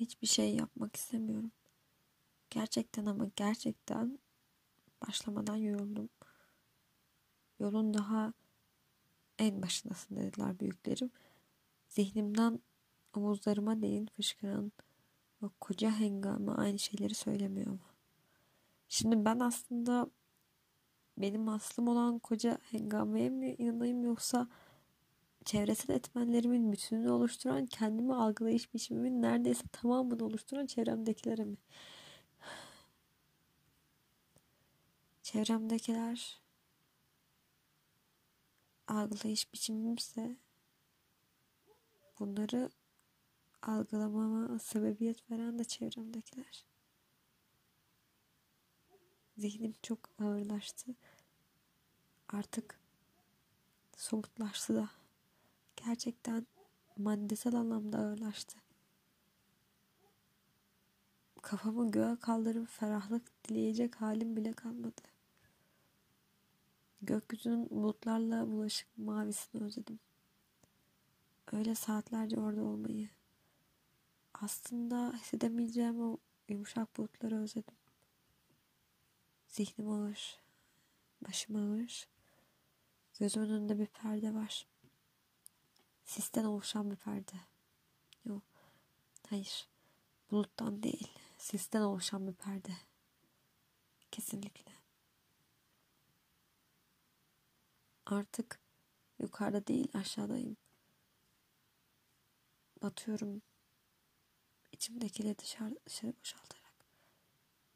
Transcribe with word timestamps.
Hiçbir 0.00 0.26
şey 0.26 0.54
yapmak 0.54 0.96
istemiyorum. 0.96 1.52
Gerçekten 2.50 3.06
ama 3.06 3.26
gerçekten 3.36 4.18
başlamadan 5.06 5.56
yoruldum. 5.56 6.08
Yolun 7.58 7.94
daha 7.94 8.32
en 9.38 9.62
başındasın 9.62 10.16
dediler 10.16 10.60
büyüklerim. 10.60 11.10
Zihnimden 11.88 12.60
omuzlarıma 13.14 13.82
değin 13.82 14.06
fışkıran 14.06 14.72
o 15.42 15.50
koca 15.60 15.90
hengame 15.90 16.52
aynı 16.52 16.78
şeyleri 16.78 17.14
söylemiyor 17.14 17.70
mu? 17.70 17.80
Şimdi 18.88 19.24
ben 19.24 19.40
aslında 19.40 20.10
benim 21.18 21.48
aslım 21.48 21.88
olan 21.88 22.18
koca 22.18 22.58
hengameye 22.62 23.30
mi 23.30 23.54
inanayım 23.54 24.04
yoksa 24.04 24.48
çevresel 25.44 25.94
etmenlerimin 25.94 26.72
bütününü 26.72 27.10
oluşturan 27.10 27.66
kendimi 27.66 28.14
algılayış 28.14 28.74
biçimimin 28.74 29.22
neredeyse 29.22 29.64
tamamını 29.72 30.24
oluşturan 30.24 30.66
çevremdekilere 30.66 31.44
mi? 31.44 31.56
Çevremdekiler 35.22 36.40
algılayış 38.88 39.52
biçimimse 39.52 40.36
bunları 42.18 42.70
algılamama 43.62 44.58
sebebiyet 44.58 45.30
veren 45.30 45.58
de 45.58 45.64
çevremdekiler. 45.64 46.64
Zihnim 49.38 49.74
çok 49.82 49.98
ağırlaştı. 50.18 50.94
Artık 52.28 52.80
somutlaştı 53.96 54.74
da. 54.74 54.99
Gerçekten 55.84 56.46
maddesel 56.96 57.54
anlamda 57.54 57.98
ağırlaştı. 57.98 58.58
Kafamı 61.42 61.90
göğe 61.90 62.16
kaldırıp 62.16 62.68
ferahlık 62.68 63.44
dileyecek 63.44 63.94
halim 63.94 64.36
bile 64.36 64.52
kalmadı. 64.52 65.02
Gökyüzünün 67.02 67.70
bulutlarla 67.70 68.46
bulaşık 68.46 68.88
mavisini 68.98 69.62
özledim. 69.62 69.98
Öyle 71.52 71.74
saatlerce 71.74 72.40
orada 72.40 72.62
olmayı. 72.62 73.08
Aslında 74.34 75.12
hissedemeyeceğim 75.12 76.00
o 76.00 76.18
yumuşak 76.48 76.96
bulutları 76.98 77.42
özledim. 77.42 77.74
Zihnim 79.48 79.90
ağır. 79.90 80.40
Başım 81.28 81.56
ağır. 81.56 82.08
Gözümün 83.18 83.50
önünde 83.50 83.78
bir 83.78 83.86
perde 83.86 84.34
var. 84.34 84.66
Sisten 86.04 86.44
oluşan 86.44 86.90
bir 86.90 86.96
perde. 86.96 87.36
Yok. 88.24 88.42
Hayır. 89.28 89.68
Buluttan 90.30 90.82
değil. 90.82 91.08
Sisten 91.38 91.80
oluşan 91.80 92.28
bir 92.28 92.34
perde. 92.34 92.72
Kesinlikle. 94.10 94.72
Artık 98.06 98.60
yukarıda 99.18 99.66
değil 99.66 99.88
aşağıdayım. 99.94 100.56
Batıyorum. 102.82 103.42
İçimdekileri 104.72 105.38
dışarı, 105.38 105.78
dışarı 105.86 106.12
boşaltarak. 106.20 106.86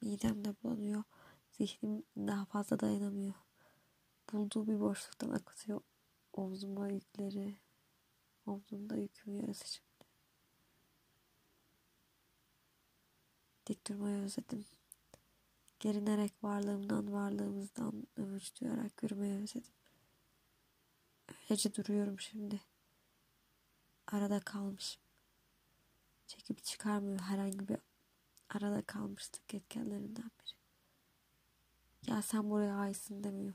Midem 0.00 0.44
de 0.44 0.54
bulanıyor. 0.62 1.02
Zihnim 1.52 2.02
daha 2.16 2.44
fazla 2.44 2.80
dayanamıyor. 2.80 3.34
Bulduğu 4.32 4.66
bir 4.66 4.80
boşluktan 4.80 5.30
akıtıyor 5.30 5.80
omzuma 6.32 6.88
yükleri. 6.88 7.56
Omzumda 8.46 8.96
yüküm 8.96 9.36
yarısı 9.36 9.68
şimdi. 9.68 9.92
Dik 13.66 13.86
durmayı 13.86 14.16
özledim. 14.16 14.64
Gerinerek 15.80 16.32
varlığımdan 16.44 17.12
varlığımızdan 17.12 18.06
övünç 18.16 18.60
duyarak 18.60 19.02
yürümeyi 19.02 19.34
özledim. 19.34 19.72
Öylece 21.28 21.74
duruyorum 21.74 22.20
şimdi. 22.20 22.60
Arada 24.06 24.40
kalmışım. 24.40 25.02
Çekip 26.26 26.64
çıkarmıyor 26.64 27.20
herhangi 27.20 27.68
bir 27.68 27.78
arada 28.48 28.82
kalmıştık 28.82 29.54
etkenlerinden 29.54 30.30
biri. 30.40 30.62
Ya 32.06 32.22
sen 32.22 32.50
buraya 32.50 32.74
aitsin 32.74 33.24
demiyor. 33.24 33.54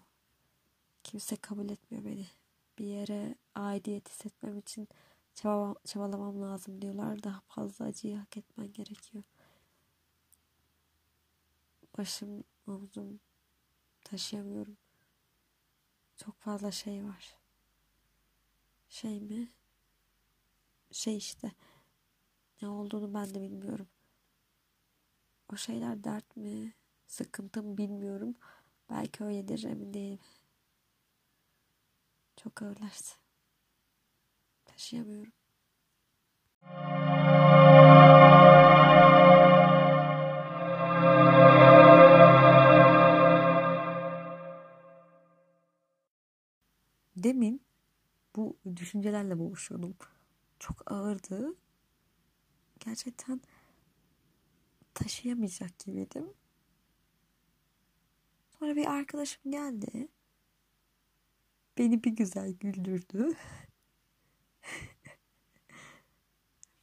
Kimse 1.03 1.35
kabul 1.35 1.69
etmiyor 1.69 2.05
beni. 2.05 2.27
Bir 2.77 2.85
yere 2.85 3.35
aidiyet 3.55 4.09
hissetmem 4.09 4.57
için 4.57 4.87
çaba, 5.35 5.75
çabalamam 5.85 6.41
lazım 6.41 6.81
diyorlar. 6.81 7.23
Daha 7.23 7.41
fazla 7.41 7.85
acıyı 7.85 8.17
hak 8.17 8.37
etmen 8.37 8.73
gerekiyor. 8.73 9.23
Başım, 11.97 12.43
omzum 12.67 13.19
taşıyamıyorum. 14.03 14.77
Çok 16.17 16.39
fazla 16.39 16.71
şey 16.71 17.03
var. 17.03 17.37
Şey 18.89 19.21
mi? 19.21 19.51
Şey 20.91 21.17
işte. 21.17 21.51
Ne 22.61 22.67
olduğunu 22.69 23.13
ben 23.13 23.33
de 23.33 23.41
bilmiyorum. 23.41 23.87
O 25.53 25.55
şeyler 25.55 26.03
dert 26.03 26.37
mi? 26.37 26.73
Sıkıntı 27.07 27.63
mı 27.63 27.77
bilmiyorum. 27.77 28.35
Belki 28.89 29.23
öyledir 29.23 29.63
emin 29.63 29.93
değilim. 29.93 30.19
Çok 32.37 32.61
ağırlaştı. 32.61 33.15
Taşıyamıyorum. 34.65 35.33
Demin 47.15 47.61
bu 48.35 48.57
düşüncelerle 48.75 49.39
boğuşuyordum. 49.39 49.95
Çok 50.59 50.91
ağırdı. 50.91 51.55
Gerçekten 52.79 53.41
taşıyamayacak 54.93 55.79
gibiydim. 55.79 56.33
Sonra 58.59 58.75
bir 58.75 58.85
arkadaşım 58.85 59.51
geldi. 59.51 60.07
Beni 61.77 62.03
bir 62.03 62.11
güzel 62.11 62.51
güldürdü. 62.51 63.29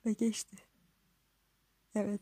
Ve 0.07 0.13
geçti. 0.13 0.57
Evet. 1.95 2.21